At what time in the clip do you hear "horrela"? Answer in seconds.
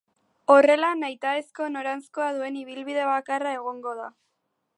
0.53-0.87